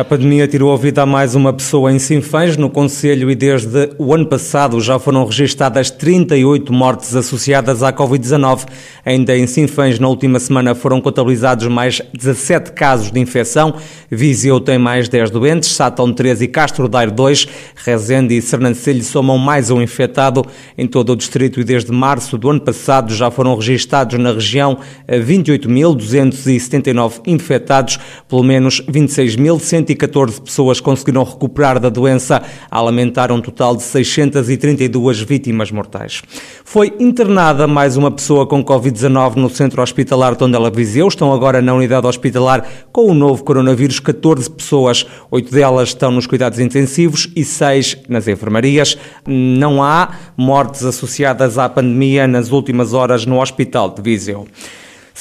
[0.00, 3.90] A pandemia tirou a vida a mais uma pessoa em Sinfãs, no Conselho, e desde
[3.98, 8.66] o ano passado já foram registadas 38 mortes associadas à Covid-19.
[9.04, 13.74] Ainda em Sinfãs, na última semana, foram contabilizados mais 17 casos de infecção.
[14.10, 17.46] Viseu tem mais 10 doentes, Sátão 3 e Castro Daire 2.
[17.84, 20.42] Rezende e Sernancelho somam mais um infectado
[20.78, 24.78] em todo o distrito e desde março do ano passado já foram registados na região
[25.06, 33.76] 28.279 infectados, pelo menos 26.100 114 pessoas conseguiram recuperar da doença, a lamentar um total
[33.76, 36.22] de 632 vítimas mortais.
[36.64, 41.08] Foi internada mais uma pessoa com Covid-19 no centro hospitalar Tondela Viseu.
[41.08, 45.06] Estão agora na unidade hospitalar com o novo coronavírus 14 pessoas.
[45.30, 48.96] Oito delas estão nos cuidados intensivos e seis nas enfermarias.
[49.26, 54.46] Não há mortes associadas à pandemia nas últimas horas no hospital de Viseu.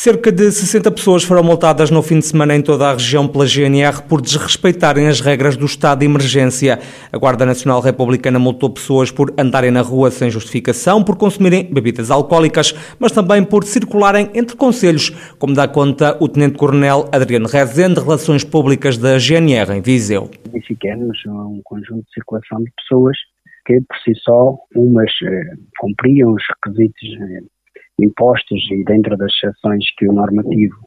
[0.01, 3.45] Cerca de 60 pessoas foram multadas no fim de semana em toda a região pela
[3.45, 6.79] GNR por desrespeitarem as regras do estado de emergência.
[7.11, 12.09] A Guarda Nacional Republicana multou pessoas por andarem na rua sem justificação, por consumirem bebidas
[12.09, 18.45] alcoólicas, mas também por circularem entre conselhos, como dá conta o Tenente-Coronel Adriano Rezende, Relações
[18.45, 20.31] Públicas da GNR em Viseu.
[20.49, 23.17] Verificamos um conjunto de circulação de pessoas
[23.65, 27.58] que, por si só, umas eh, cumpriam os requisitos eh,
[28.03, 30.77] impostos e dentro das exceções que o normativo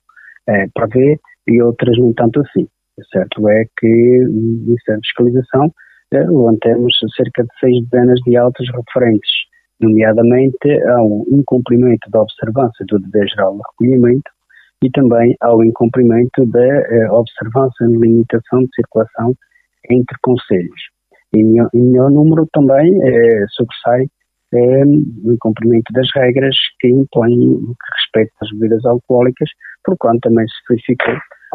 [0.48, 2.66] eh, prevê e outras nem tanto assim.
[2.98, 4.26] O certo é que,
[4.66, 5.72] nessa fiscalização,
[6.12, 9.30] eh, levantamos cerca de seis dezenas de autos referentes,
[9.80, 14.30] nomeadamente ao incumprimento da observância do dever geral de recolhimento
[14.84, 19.34] e também ao incumprimento da eh, observância de limitação de circulação
[19.90, 20.80] entre conselhos.
[21.34, 24.06] Em meu número também eh, sobressai
[24.54, 29.48] é o cumprimento das regras que impõem que respeito às bebidas alcoólicas,
[29.84, 31.14] por quanto também se verificou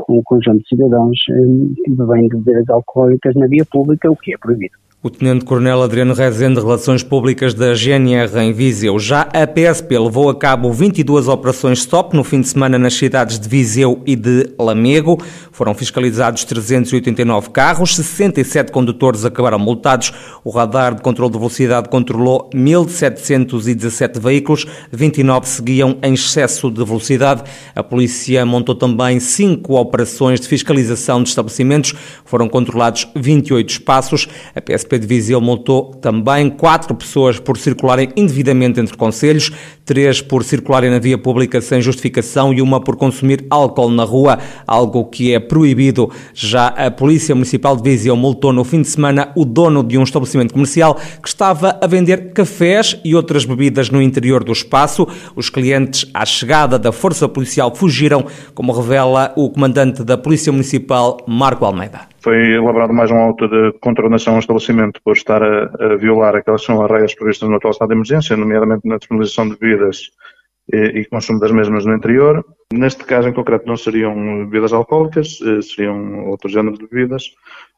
[0.10, 4.38] um conjunto de cidadãos que bebem de bebidas alcoólicas na via pública, o que é
[4.38, 4.87] proibido.
[5.04, 8.98] O Tenente-Coronel Adriano Rezende, Relações Públicas da GNR em Viseu.
[8.98, 13.40] Já a PSP levou a cabo 22 operações stop no fim de semana nas cidades
[13.40, 15.24] de Viseu e de Lamego.
[15.52, 20.12] Foram fiscalizados 389 carros, 67 condutores acabaram multados.
[20.44, 27.44] O radar de controle de velocidade controlou 1.717 veículos, 29 seguiam em excesso de velocidade.
[27.76, 31.94] A polícia montou também cinco operações de fiscalização de estabelecimentos.
[32.26, 34.28] Foram controlados 28 espaços.
[34.56, 39.52] A PSP PSP de Viseu multou também quatro pessoas por circularem indevidamente entre conselhos,
[39.86, 44.40] três por circularem na via pública sem justificação e uma por consumir álcool na rua,
[44.66, 46.12] algo que é proibido.
[46.34, 50.04] Já a Polícia Municipal de Viseu multou no fim de semana o dono de um
[50.04, 55.08] estabelecimento comercial que estava a vender cafés e outras bebidas no interior do espaço.
[55.36, 61.18] Os clientes, à chegada da Força Policial, fugiram, como revela o comandante da Polícia Municipal,
[61.28, 62.17] Marco Almeida.
[62.28, 66.62] Foi elaborado mais um auto de contornação ao estabelecimento por estar a, a violar aquelas
[66.62, 70.12] são as regras previstas no atual estado de emergência, nomeadamente na disponibilização de bebidas
[70.74, 72.44] e, e, consumo das mesmas no interior.
[72.74, 74.14] Neste caso em concreto não seriam
[74.46, 77.32] bebidas alcoólicas, eh, seriam outro género de bebidas.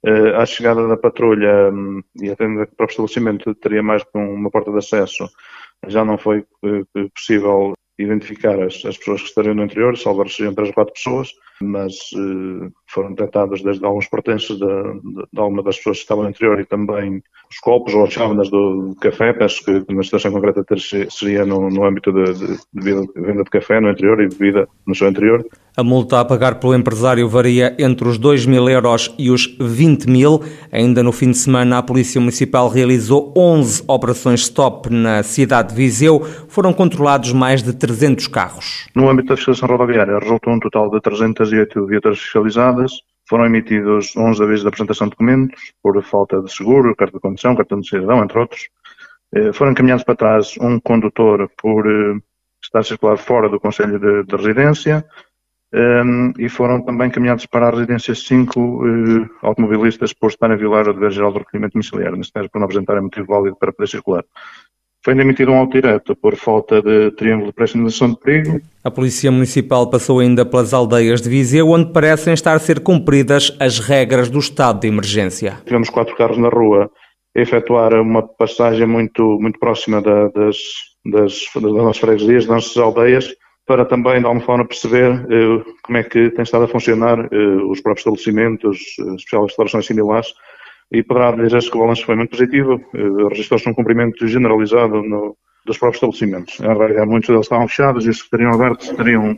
[0.03, 4.49] Eh, à chegada da patrulha hum, e atendendo para o estabelecimento teria mais que uma
[4.49, 5.29] porta de acesso,
[5.87, 10.55] já não foi eh, possível identificar as, as pessoas que estariam no interior, salvo seriam
[10.55, 15.63] três ou quatro pessoas mas uh, foram detectados desde alguns pertences de, de, de alguma
[15.63, 17.21] das pessoas que estavam no interior e também
[17.51, 20.63] os copos ou as chávenas do, do café, penso que na situação concreta
[21.09, 24.93] seria no, no âmbito de, de, de, venda de café no interior e bebida no
[24.93, 25.43] seu interior.
[25.75, 30.09] A multa a pagar pelo empresário varia entre os 2 mil euros e os 20
[30.09, 30.41] mil.
[30.71, 35.75] Ainda no fim de semana, a Polícia Municipal realizou 11 operações stop na cidade de
[35.75, 36.21] Viseu.
[36.49, 38.87] Foram controlados mais de 300 carros.
[38.93, 40.99] No âmbito da fiscalização rodoviária, resultou um total de
[41.49, 42.91] 308 viaturas fiscalizadas,
[43.27, 47.55] foram emitidos 11 avisos de apresentação de documentos por falta de seguro, carta de condução,
[47.55, 48.69] cartão de cidadão, entre outros.
[49.33, 52.19] Eh, foram encaminhados para trás um condutor por eh,
[52.63, 55.05] estar a circular fora do Conselho de, de Residência
[55.71, 60.87] um, e foram também encaminhados para a residência cinco uh, automobilistas por estarem a violar
[60.87, 63.87] o dever geral de recolhimento domiciliar, neste caso por não apresentarem motivo válido para poder
[63.87, 64.25] circular.
[65.03, 68.59] Foi ainda emitido um auto direto por falta de triângulo de pré-sinalização de perigo.
[68.83, 73.55] A Polícia Municipal passou ainda pelas aldeias de Viseu, onde parecem estar a ser cumpridas
[73.59, 75.57] as regras do estado de emergência.
[75.65, 76.89] Tivemos quatro carros na rua
[77.35, 80.57] a efetuar uma passagem muito, muito próxima da, das,
[81.05, 83.33] das, das nossas freguesias, das nossas aldeias,
[83.65, 87.37] para também, de alguma forma, perceber eh, como é que tem estado a funcionar eh,
[87.69, 90.33] os próprios estabelecimentos, eh, especial instalações similares,
[90.91, 95.35] e poderá dizer que o balanço foi muito positivo, eh, registrou-se um cumprimento generalizado no,
[95.65, 96.59] dos próprios estabelecimentos.
[96.59, 99.37] Em realidade, muitos deles estavam fechados e os que estariam abertos estariam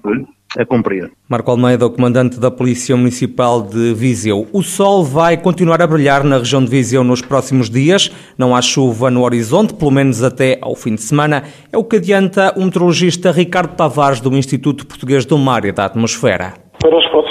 [0.58, 1.12] a cumprir.
[1.30, 4.48] Marco Almeida, o comandante da Polícia Municipal de Viseu.
[4.54, 8.10] O sol vai continuar a brilhar na região de Viseu nos próximos dias.
[8.38, 11.44] Não há chuva no horizonte, pelo menos até ao fim de semana.
[11.72, 15.86] É o que adianta o meteorologista Ricardo Tavares do Instituto Português do Mar e da
[15.86, 16.54] Atmosfera.
[16.80, 17.31] Para os próximos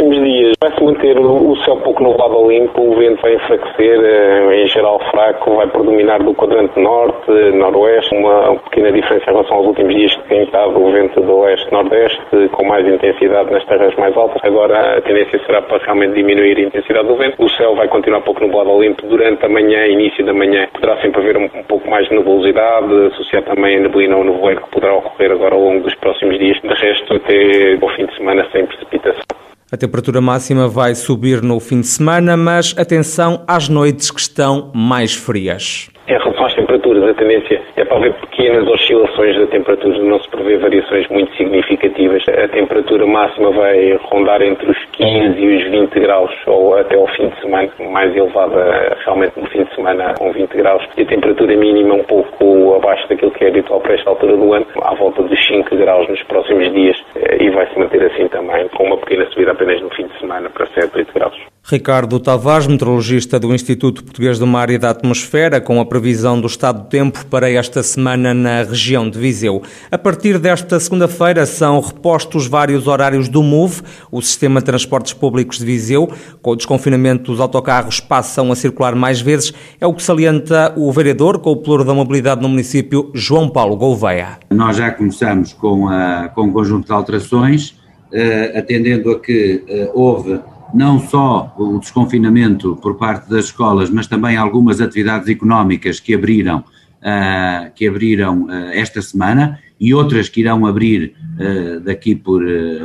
[0.63, 5.57] vai-se manter o céu pouco nublado limpo, o vento vai enfraquecer, eh, em geral fraco,
[5.57, 10.29] vai predominar do quadrante norte, noroeste, uma pequena diferença em relação aos últimos dias que
[10.29, 12.21] tem estado o vento do oeste-nordeste,
[12.53, 14.39] com mais intensidade nas terras mais altas.
[14.45, 17.43] Agora a tendência será para realmente diminuir a intensidade do vento.
[17.43, 20.69] O céu vai continuar pouco nublado limpo durante a manhã, início da manhã.
[20.75, 24.61] Poderá sempre haver um, um pouco mais de nebulosidade, associado também a neblina ou nevoeiro
[24.61, 26.61] que poderá ocorrer agora ao longo dos próximos dias.
[26.61, 29.30] De resto, até o fim de semana sem precipitação.
[29.73, 34.73] A temperatura máxima vai subir no fim de semana, mas atenção às noites que estão
[34.75, 35.89] mais frias.
[36.09, 36.55] Em relação às
[36.91, 41.35] temperaturas, a tendência é para haver pequenas oscilações da temperatura, não se prevê variações muito
[41.37, 42.23] significativas.
[42.29, 47.07] A temperatura máxima vai rondar entre os 15 e os 20 graus, ou até ao
[47.09, 50.85] fim de semana, mais elevada realmente no fim de semana, com 20 graus.
[50.97, 54.53] E a temperatura mínima um pouco abaixo daquilo que é habitual para esta altura do
[54.53, 56.97] ano, à volta dos 5 graus nos próximos dias,
[57.39, 60.51] e vai se manter assim também, com uma pequena subida apenas no fim de semana
[60.51, 61.60] para 7, 8 graus.
[61.63, 66.47] Ricardo Tavares, meteorologista do Instituto Português do Mar e da Atmosfera, com a previsão do
[66.47, 69.63] estado do tempo para esta semana na região de Viseu.
[69.91, 75.59] A partir desta segunda-feira são repostos vários horários do MOVE, o Sistema de Transportes Públicos
[75.59, 76.11] de Viseu.
[76.43, 79.53] Com o desconfinamento, os autocarros passam a circular mais vezes.
[79.81, 83.77] É o que salienta o vereador com o pluro da mobilidade no município, João Paulo
[83.77, 84.39] Gouveia.
[84.51, 87.71] Nós já começamos com, a, com um conjunto de alterações,
[88.13, 90.41] uh, atendendo a que uh, houve
[90.75, 96.59] não só o desconfinamento por parte das escolas, mas também algumas atividades económicas que abriram,
[96.59, 102.43] uh, que abriram uh, esta semana e outras que irão abrir uh, daqui por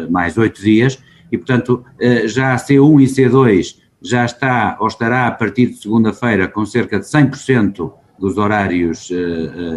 [0.09, 0.99] mais oito dias.
[1.31, 1.83] E, portanto,
[2.27, 6.99] já a C1 e C2 já está ou estará a partir de segunda-feira com cerca
[6.99, 9.09] de 100% dos horários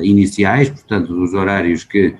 [0.02, 2.14] iniciais, portanto, dos horários que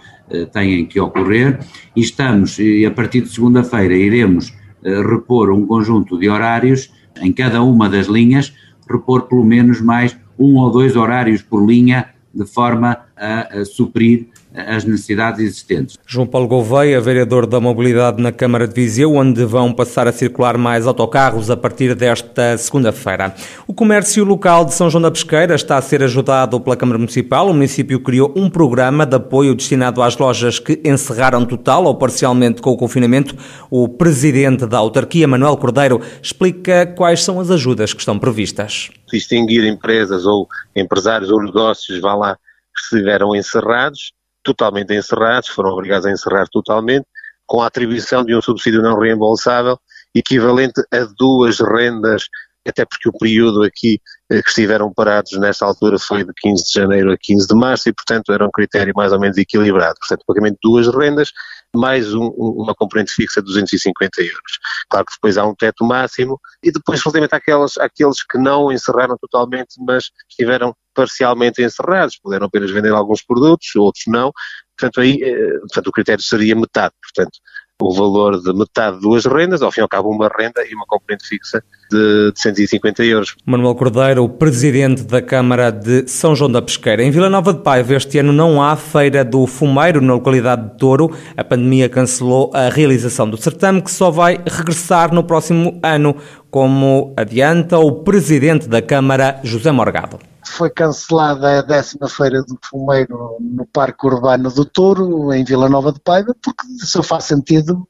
[0.50, 1.60] têm que ocorrer,
[1.94, 4.52] e estamos, e a partir de segunda-feira iremos
[4.82, 8.54] repor um conjunto de horários em cada uma das linhas,
[8.88, 14.28] repor pelo menos mais um ou dois horários por linha, de forma a, a suprir
[14.54, 15.98] as necessidades existentes.
[16.06, 20.56] João Paulo Gouveia, vereador da Mobilidade na Câmara de Viseu, onde vão passar a circular
[20.56, 23.34] mais autocarros a partir desta segunda-feira.
[23.66, 27.48] O comércio local de São João da Pesqueira está a ser ajudado pela Câmara Municipal.
[27.48, 32.62] O município criou um programa de apoio destinado às lojas que encerraram total ou parcialmente
[32.62, 33.36] com o confinamento.
[33.70, 38.90] O presidente da autarquia, Manuel Cordeiro, explica quais são as ajudas que estão previstas.
[39.12, 42.36] Distinguir empresas ou empresários ou negócios, vá lá,
[42.74, 44.12] que estiveram encerrados,
[44.48, 47.06] totalmente encerrados, foram obrigados a encerrar totalmente,
[47.46, 49.78] com a atribuição de um subsídio não reembolsável
[50.14, 52.24] equivalente a duas rendas,
[52.66, 54.00] até porque o período aqui
[54.30, 57.88] eh, que estiveram parados nesta altura foi de 15 de janeiro a 15 de março
[57.88, 59.94] e, portanto, era um critério mais ou menos equilibrado.
[60.00, 61.30] Portanto, pagamento de duas rendas,
[61.74, 64.58] mais um, uma componente fixa de 250 euros.
[64.88, 69.16] Claro que depois há um teto máximo e depois, relativamente àquelas, àqueles que não encerraram
[69.20, 74.32] totalmente, mas estiveram parcialmente encerrados, puderam apenas vender alguns produtos, outros não,
[74.76, 77.38] portanto aí eh, portanto, o critério seria metade, portanto
[77.80, 80.74] o valor de metade de duas rendas, ao fim e ao cabo uma renda e
[80.74, 83.36] uma componente fixa de, de 150 euros.
[83.46, 87.02] Manuel Cordeiro, presidente da Câmara de São João da Pesqueira.
[87.02, 90.76] Em Vila Nova de Paiva este ano não há Feira do Fumeiro na localidade de
[90.76, 91.16] Touro.
[91.36, 96.16] A pandemia cancelou a realização do certame que só vai regressar no próximo ano,
[96.50, 100.18] como adianta o presidente da Câmara, José Morgado
[100.50, 105.92] foi cancelada a décima feira do fumeiro no Parque Urbano do Touro, em Vila Nova
[105.92, 107.86] de Paiva, porque só faz sentido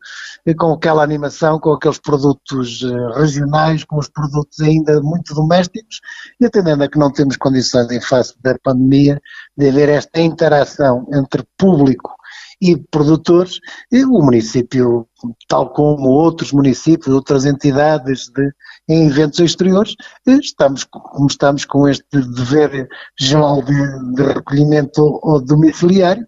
[0.58, 6.00] com aquela animação, com aqueles produtos eh, regionais, com os produtos ainda muito domésticos,
[6.40, 9.20] e atendendo a que não temos condições em face da pandemia
[9.56, 12.14] de haver esta interação entre público
[12.60, 13.58] e produtores,
[13.90, 15.07] e o município,
[15.48, 18.52] tal como outros municípios, outras entidades de,
[18.88, 19.94] em eventos exteriores,
[20.26, 26.26] estamos, como estamos com este dever geral de, de recolhimento domiciliário,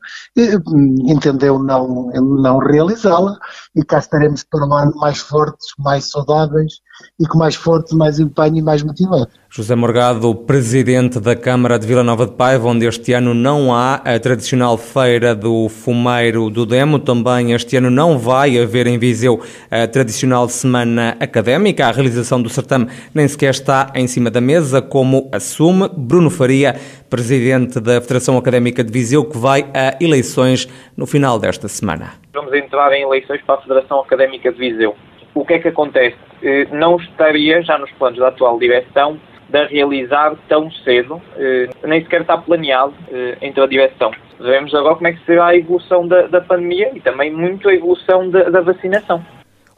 [1.06, 3.38] entendeu não, não realizá-la
[3.74, 6.80] e cá estaremos para um ano mais fortes, mais saudáveis
[7.18, 9.28] e com mais forte, mais empenho e mais motivado.
[9.48, 13.94] José Morgado, presidente da Câmara de Vila Nova de Paiva, onde este ano não há
[13.96, 18.98] a tradicional feira do fumeiro do Demo, também este ano não vai haver decorrer em
[18.98, 21.86] Viseu a tradicional semana académica.
[21.86, 26.74] A realização do certame nem sequer está em cima da mesa, como assume Bruno Faria,
[27.08, 32.14] presidente da Federação Académica de Viseu, que vai a eleições no final desta semana.
[32.32, 34.94] Vamos entrar em eleições para a Federação Académica de Viseu.
[35.34, 36.16] O que é que acontece?
[36.42, 39.20] Eh, não estaria já nos planos da atual direção
[39.50, 44.12] de realizar tão cedo, eh, nem sequer está planeado eh, entre a direção.
[44.38, 47.74] Veremos agora como é que será a evolução da, da pandemia e também muito a
[47.74, 49.24] evolução da, da vacinação.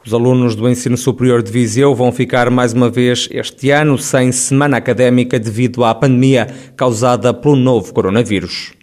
[0.05, 4.33] Os alunos do ensino superior de Viseu vão ficar mais uma vez este ano sem
[4.33, 8.82] semana académica devido à pandemia causada pelo novo coronavírus.